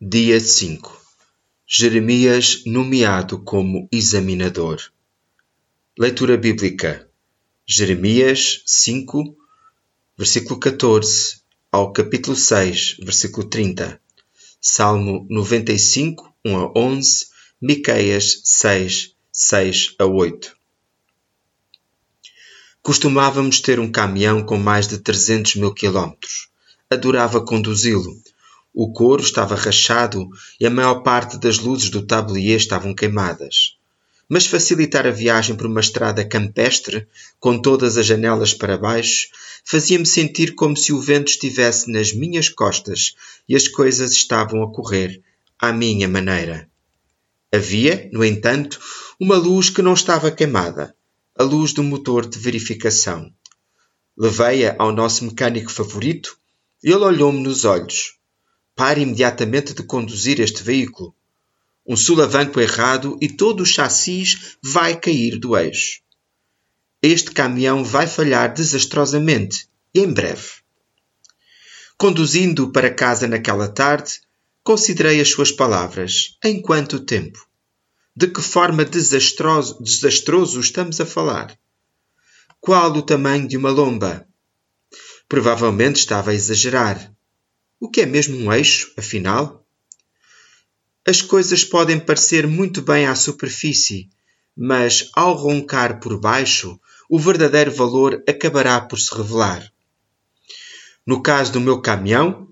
[0.00, 0.96] Dia 5
[1.66, 4.80] Jeremias nomeado como examinador.
[5.98, 7.10] Leitura bíblica.
[7.66, 9.36] Jeremias 5,
[10.16, 11.40] versículo 14
[11.72, 14.00] ao capítulo 6, versículo 30.
[14.60, 17.26] Salmo 95, 1 a 11,
[17.60, 20.56] Miqueias 6, 6 a 8.
[22.80, 26.50] Costumávamos ter um caminhão com mais de 300 mil quilómetros.
[26.88, 28.16] Adorava conduzi-lo
[28.80, 30.30] o couro estava rachado
[30.60, 33.76] e a maior parte das luzes do tablier estavam queimadas.
[34.28, 37.08] Mas facilitar a viagem por uma estrada campestre,
[37.40, 39.30] com todas as janelas para baixo,
[39.64, 43.16] fazia-me sentir como se o vento estivesse nas minhas costas
[43.48, 45.20] e as coisas estavam a correr
[45.58, 46.70] à minha maneira.
[47.52, 48.78] Havia, no entanto,
[49.18, 50.94] uma luz que não estava queimada,
[51.36, 53.28] a luz do motor de verificação.
[54.16, 56.38] Levei-a ao nosso mecânico favorito
[56.80, 58.17] ele olhou-me nos olhos.
[58.78, 61.12] Pare imediatamente de conduzir este veículo.
[61.84, 66.00] Um sulavanco errado e todo o chassis vai cair do eixo.
[67.02, 70.62] Este caminhão vai falhar desastrosamente em breve.
[71.96, 74.20] Conduzindo para casa naquela tarde,
[74.62, 76.38] considerei as suas palavras.
[76.44, 77.48] Em quanto tempo?
[78.14, 81.58] De que forma desastroso, desastroso estamos a falar?
[82.60, 84.24] Qual o tamanho de uma lomba?
[85.28, 87.12] Provavelmente estava a exagerar.
[87.80, 89.64] O que é mesmo um eixo, afinal?
[91.06, 94.10] As coisas podem parecer muito bem à superfície,
[94.56, 99.72] mas ao roncar por baixo, o verdadeiro valor acabará por se revelar.
[101.06, 102.48] No caso do meu caminhão,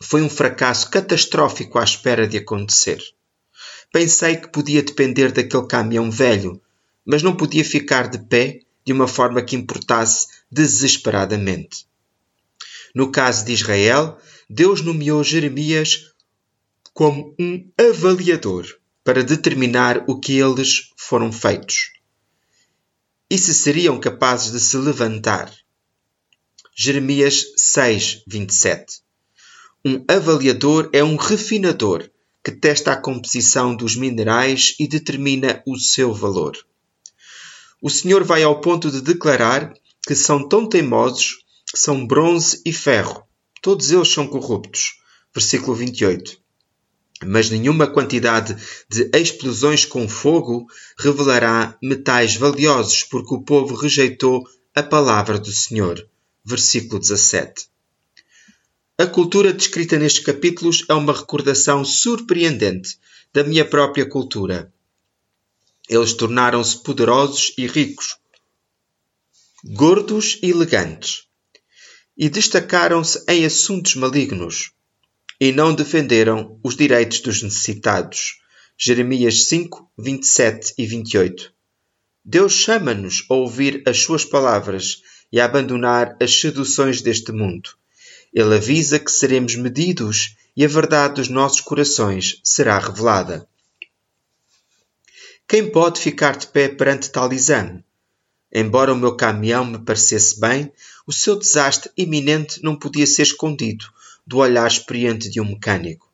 [0.00, 3.02] foi um fracasso catastrófico à espera de acontecer.
[3.92, 6.62] Pensei que podia depender daquele caminhão velho,
[7.04, 11.84] mas não podia ficar de pé de uma forma que importasse desesperadamente.
[12.94, 16.12] No caso de Israel, Deus nomeou Jeremias
[16.92, 18.66] como um avaliador
[19.04, 21.92] para determinar o que eles foram feitos
[23.30, 25.50] e se seriam capazes de se levantar.
[26.76, 29.00] Jeremias 6, 27
[29.84, 32.10] Um avaliador é um refinador
[32.44, 36.56] que testa a composição dos minerais e determina o seu valor.
[37.80, 39.72] O Senhor vai ao ponto de declarar
[40.06, 41.38] que são tão teimosos
[41.70, 43.26] que são bronze e ferro,
[43.62, 44.98] Todos eles são corruptos.
[45.32, 46.36] Versículo 28.
[47.24, 48.56] Mas nenhuma quantidade
[48.88, 50.66] de explosões com fogo
[50.98, 56.04] revelará metais valiosos, porque o povo rejeitou a palavra do Senhor.
[56.44, 57.68] Versículo 17.
[58.98, 62.98] A cultura descrita nestes capítulos é uma recordação surpreendente
[63.32, 64.72] da minha própria cultura.
[65.88, 68.16] Eles tornaram-se poderosos e ricos,
[69.64, 71.28] gordos e elegantes
[72.16, 74.72] e destacaram-se em assuntos malignos
[75.40, 78.40] e não defenderam os direitos dos necessitados.
[78.78, 81.52] Jeremias 5, 27 e 28.
[82.24, 85.02] Deus chama-nos a ouvir as suas palavras
[85.32, 87.70] e a abandonar as seduções deste mundo.
[88.32, 93.48] Ele avisa que seremos medidos e a verdade dos nossos corações será revelada.
[95.48, 97.84] Quem pode ficar de pé perante tal exame?
[98.52, 100.70] Embora o meu caminhão me parecesse bem,
[101.06, 103.86] o seu desastre iminente não podia ser escondido
[104.26, 106.12] do olhar experiente de um mecânico.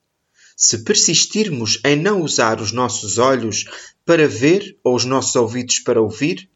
[0.56, 3.65] Se persistirmos em não usar os nossos olhos
[4.04, 6.48] para ver ou os nossos ouvidos para ouvir,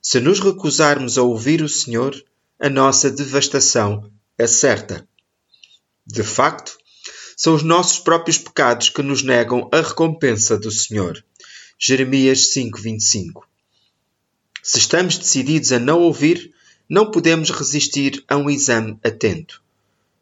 [0.00, 2.14] se nos recusarmos a ouvir o Senhor,
[2.58, 5.06] a nossa devastação é certa.
[6.04, 6.76] De facto,
[7.36, 11.24] são os nossos próprios pecados que nos negam a recompensa do Senhor.
[11.78, 13.51] Jeremias 5:25
[14.62, 16.54] se estamos decididos a não ouvir,
[16.88, 19.60] não podemos resistir a um exame atento.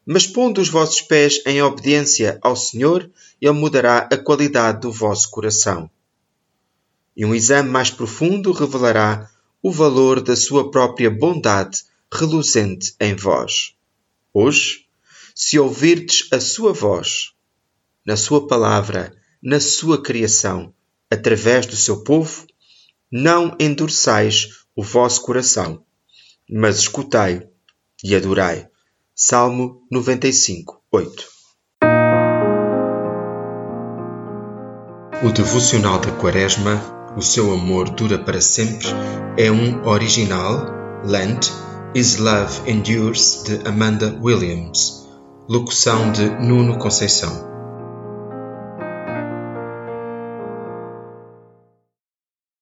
[0.07, 5.31] Mas pondo os vossos pés em obediência ao Senhor, Ele mudará a qualidade do vosso
[5.31, 5.91] coração.
[7.15, 9.31] E um exame mais profundo revelará
[9.63, 13.75] o valor da sua própria bondade reluzente em vós.
[14.33, 14.87] Hoje,
[15.35, 17.33] se ouvirdes a sua voz,
[18.07, 20.73] na sua palavra, na sua criação,
[21.11, 22.47] através do seu povo,
[23.11, 25.83] não endureçais o vosso coração,
[26.49, 27.49] mas escutai
[28.05, 28.69] e adorai.
[29.15, 31.25] Salmo 95, 8.
[35.23, 38.87] O devocional da Quaresma, O seu amor dura para sempre,
[39.37, 40.65] é um original,
[41.05, 41.49] Lent,
[41.93, 45.09] Is Love Endures, de Amanda Williams,
[45.49, 47.50] locução de Nuno Conceição.